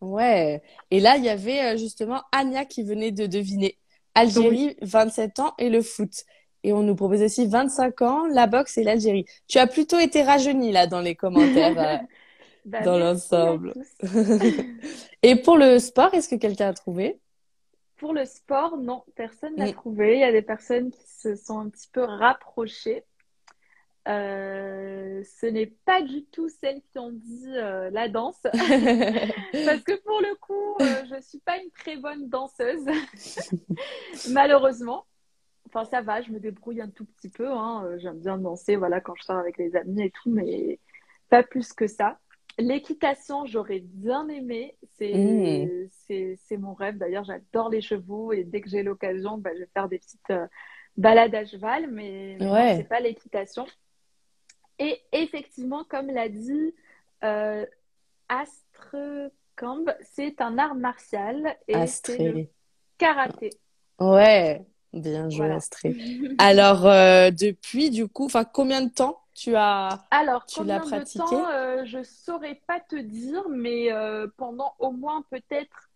[0.00, 0.62] Ouais.
[0.90, 3.78] Et là, il y avait euh, justement Anya qui venait de deviner.
[4.14, 6.24] Algérie, 27 ans et le foot.
[6.64, 9.24] Et on nous propose aussi 25 ans, la boxe et l'Algérie.
[9.48, 11.96] Tu as plutôt été rajeunie là dans les commentaires, euh,
[12.66, 13.72] bah, dans l'ensemble.
[15.22, 17.18] et pour le sport, est-ce que quelqu'un a trouvé?
[17.96, 20.14] Pour le sport, non, personne n'a trouvé.
[20.14, 23.04] Il y a des personnes qui se sont un petit peu rapprochées.
[24.08, 28.40] Euh, ce n'est pas du tout celles qui ont dit euh, la danse.
[28.42, 32.84] Parce que pour le coup, euh, je ne suis pas une très bonne danseuse.
[34.30, 35.06] Malheureusement.
[35.68, 37.50] Enfin, ça va, je me débrouille un tout petit peu.
[37.50, 37.96] Hein.
[37.98, 40.80] J'aime bien danser voilà, quand je sors avec les amis et tout, mais
[41.30, 42.18] pas plus que ça.
[42.58, 44.76] L'équitation, j'aurais bien aimé.
[44.98, 46.58] C'est mmh.
[46.58, 46.98] mon rêve.
[46.98, 50.32] D'ailleurs, j'adore les chevaux et dès que j'ai l'occasion, bah, je vais faire des petites
[50.98, 52.76] balades à cheval, mais, ouais.
[52.76, 53.64] c'est pas l'équitation.
[54.82, 56.74] Et effectivement, comme l'a dit
[57.22, 57.64] euh,
[60.02, 62.46] c'est un art martial et c'est le
[62.98, 63.50] karaté.
[64.00, 65.96] Ouais, bien joué Astré.
[66.38, 71.24] Alors, euh, depuis, du coup, combien de temps tu as Alors, tu l'as pratiqué de
[71.24, 75.90] temps, euh, Je saurais pas te dire, mais euh, pendant au moins peut-être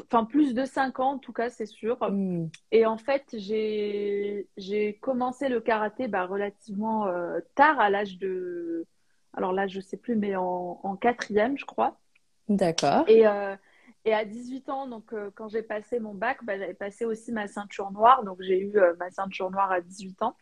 [0.00, 1.98] enfin plus de 5 ans en tout cas, c'est sûr.
[2.00, 2.48] Hmm.
[2.70, 8.86] Et en fait, j'ai commencé le karaté bah, relativement euh, tard, à l'âge de.
[9.34, 11.98] Alors là, je sais plus, mais en, en quatrième, je crois.
[12.48, 13.04] D'accord.
[13.08, 13.56] Et, euh,
[14.04, 17.32] et à 18 ans, donc euh, quand j'ai passé mon bac, bah, j'avais passé aussi
[17.32, 18.24] ma ceinture noire.
[18.24, 20.36] Donc j'ai eu ma ceinture noire à 18 ans.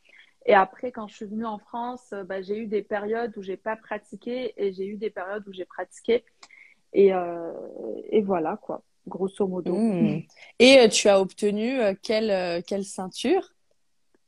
[0.46, 3.58] Et après, quand je suis venue en France, bah, j'ai eu des périodes où j'ai
[3.58, 6.24] pas pratiqué et j'ai eu des périodes où j'ai pratiqué.
[6.92, 7.12] Et,
[8.10, 9.74] et voilà quoi grosso modo.
[9.74, 10.22] Hmm.
[10.58, 13.52] Et euh, tu as obtenu euh, quelle, euh, quelle ceinture?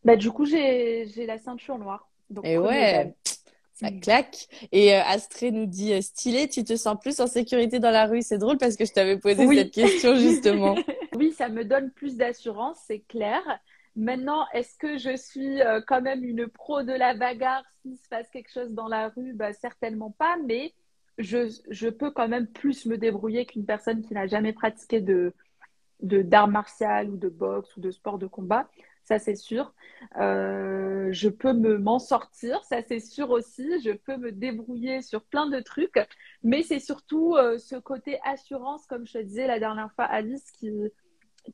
[0.05, 2.11] Bah, Du coup, j'ai la ceinture noire.
[2.45, 3.15] Et ouais,
[3.75, 4.01] ça hmm.
[4.01, 4.49] claque.
[4.73, 8.23] Et Astré nous dit stylé, tu te sens plus en sécurité dans la rue.
[8.23, 10.75] C'est drôle parce que je t'avais posé cette question justement.
[11.17, 13.41] oui, ça me donne plus d'assurance, c'est clair.
[13.95, 18.29] Maintenant, est-ce que je suis quand même une pro de la bagarre s'il se passe
[18.31, 19.35] quelque chose dans la rue?
[19.35, 20.73] Bah, Certainement pas, mais
[21.19, 25.33] je, peux quand même plus me débrouiller qu'une personne qui n'a jamais pratiqué de
[26.01, 28.69] d'art martial ou de boxe ou de sport de combat,
[29.05, 29.73] ça c'est sûr.
[30.17, 33.81] Euh, je peux me m'en sortir, ça c'est sûr aussi.
[33.85, 35.99] Je peux me débrouiller sur plein de trucs,
[36.43, 40.51] mais c'est surtout euh, ce côté assurance, comme je te disais la dernière fois, Alice,
[40.53, 40.73] qui,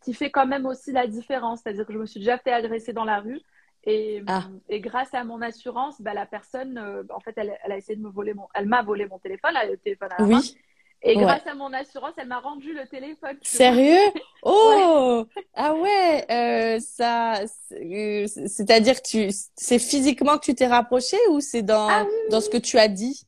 [0.00, 1.60] qui fait quand même aussi la différence.
[1.62, 3.40] C'est-à-dire que je me suis déjà fait agresser dans la rue.
[3.88, 4.44] Et, ah.
[4.68, 7.96] et, grâce à mon assurance, bah, la personne, euh, en fait, elle, elle, a essayé
[7.96, 10.56] de me voler mon, elle m'a volé mon téléphone, a le téléphone à la oui.
[11.00, 13.38] Et grâce à mon assurance, elle m'a rendu le téléphone.
[13.42, 14.12] Sérieux?
[14.42, 15.24] Oh
[15.54, 17.40] Ah ouais, euh, ça,
[17.72, 22.40] euh, c'est-à-dire que tu, c'est physiquement que tu t'es rapproché ou c'est dans ah dans
[22.40, 23.24] ce que tu as dit?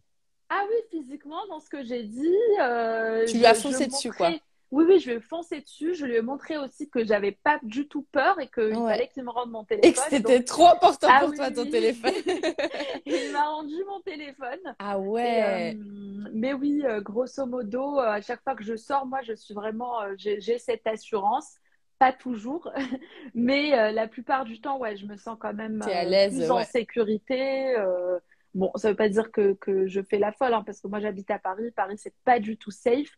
[0.48, 2.36] Ah oui, physiquement dans ce que j'ai dit.
[3.28, 4.32] tu lui as foncé dessus quoi
[4.72, 5.94] oui, oui, je lui ai foncé dessus.
[5.94, 9.24] Je lui ai montré aussi que j'avais pas du tout peur et qu'il fallait qu'il
[9.24, 9.90] me rende mon téléphone.
[9.90, 12.12] Et que c'était trop important ah pour toi, ton téléphone.
[13.07, 14.61] il m'a rendu mon téléphone.
[14.78, 15.74] Ah ouais.
[15.74, 19.32] Euh, mais oui, euh, grosso modo, euh, à chaque fois que je sors, moi, je
[19.32, 21.57] suis vraiment, j'ai cette assurance.
[21.99, 22.72] Pas toujours,
[23.34, 26.64] mais la plupart du temps, ouais, je me sens quand même à l'aise, plus en
[26.64, 27.76] sécurité.
[28.55, 30.99] Bon, ça veut pas dire que, que je fais la folle, hein, parce que moi
[30.99, 31.70] j'habite à Paris.
[31.72, 33.11] Paris, c'est pas du tout safe.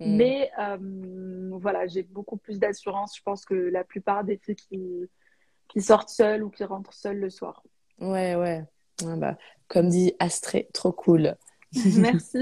[0.00, 0.16] Mm.
[0.16, 5.08] Mais euh, voilà, j'ai beaucoup plus d'assurance, je pense, que la plupart des filles qui,
[5.68, 7.62] qui sortent seules ou qui rentrent seules le soir.
[8.00, 8.64] Ouais, ouais.
[9.04, 9.38] Ah bah,
[9.68, 11.36] comme dit Astré, trop cool.
[11.96, 12.38] Merci.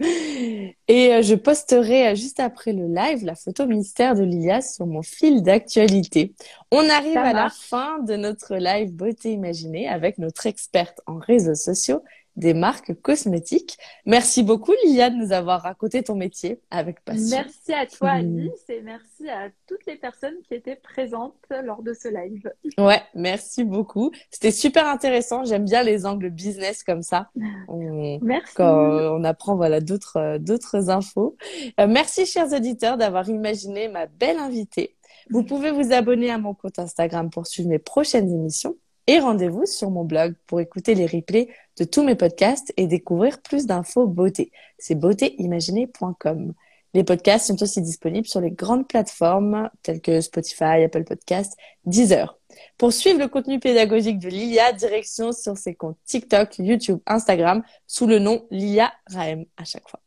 [0.00, 4.86] Et euh, je posterai euh, juste après le live la photo mystère de Lilia sur
[4.86, 6.34] mon fil d'actualité.
[6.72, 11.54] On arrive à la fin de notre live Beauté Imaginée avec notre experte en réseaux
[11.54, 12.02] sociaux,
[12.36, 13.78] des marques cosmétiques.
[14.06, 17.36] Merci beaucoup, Lilia, de nous avoir raconté ton métier avec passion.
[17.36, 18.38] Merci à toi, hmm.
[18.38, 22.50] Alice, et merci à toutes les personnes qui étaient présentes lors de ce live.
[22.78, 24.10] Ouais, merci beaucoup.
[24.30, 25.44] C'était super intéressant.
[25.44, 27.30] J'aime bien les angles business comme ça.
[27.68, 28.54] On, merci.
[28.56, 28.74] Quand
[29.14, 31.36] on apprend voilà d'autres d'autres infos.
[31.80, 34.96] Euh, merci, chers auditeurs, d'avoir imaginé ma belle invitée.
[35.30, 38.76] Vous pouvez vous abonner à mon compte Instagram pour suivre mes prochaines émissions
[39.06, 41.48] et rendez-vous sur mon blog pour écouter les replays
[41.78, 44.50] de tous mes podcasts et découvrir plus d'infos beauté.
[44.78, 46.54] C'est beautéimaginée.com.
[46.94, 52.38] Les podcasts sont aussi disponibles sur les grandes plateformes telles que Spotify, Apple Podcasts, Deezer.
[52.78, 58.06] Pour suivre le contenu pédagogique de Lilia, direction sur ses comptes TikTok, YouTube, Instagram sous
[58.06, 60.00] le nom Lilia Raem à chaque fois.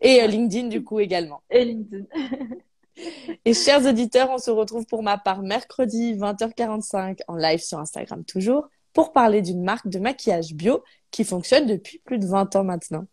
[0.00, 1.42] Et euh, LinkedIn du coup également.
[1.48, 2.06] Et LinkedIn.
[3.44, 8.24] Et chers auditeurs, on se retrouve pour ma part mercredi 20h45 en live sur Instagram
[8.24, 12.64] toujours pour parler d'une marque de maquillage bio qui fonctionne depuis plus de 20 ans
[12.64, 13.06] maintenant.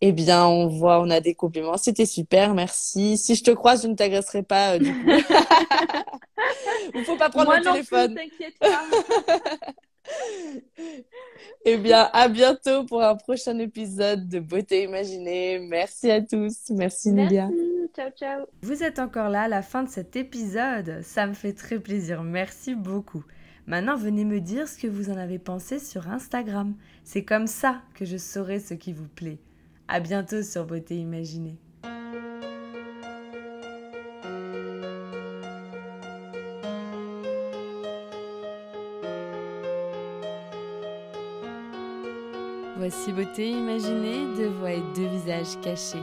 [0.00, 1.76] Eh bien, on voit, on a des compliments.
[1.76, 3.16] C'était super, merci.
[3.16, 5.08] Si je te croise, je ne t'agresserai pas euh, du coup.
[6.94, 8.14] Il faut pas prendre Moi le téléphone.
[8.14, 8.82] t'inquiète pas.
[11.64, 15.58] eh bien, à bientôt pour un prochain épisode de Beauté Imaginée.
[15.60, 16.70] Merci à tous.
[16.70, 17.48] Merci, Lilia.
[17.94, 18.46] Ciao, ciao.
[18.62, 21.00] Vous êtes encore là à la fin de cet épisode.
[21.02, 22.24] Ça me fait très plaisir.
[22.24, 23.24] Merci beaucoup.
[23.68, 26.74] Maintenant, venez me dire ce que vous en avez pensé sur Instagram.
[27.04, 29.38] C'est comme ça que je saurai ce qui vous plaît.
[29.86, 31.56] À bientôt sur Beauté Imaginée.
[42.76, 46.02] Voici beauté imaginée, deux voix et deux visages cachés.